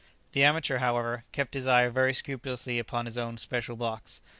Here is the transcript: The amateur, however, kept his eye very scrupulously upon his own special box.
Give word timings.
The 0.31 0.43
amateur, 0.43 0.79
however, 0.79 1.25
kept 1.31 1.53
his 1.53 1.67
eye 1.67 1.87
very 1.89 2.11
scrupulously 2.15 2.79
upon 2.79 3.05
his 3.05 3.19
own 3.19 3.37
special 3.37 3.75
box. 3.75 4.19